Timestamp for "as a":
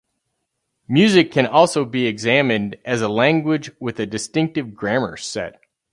2.83-3.07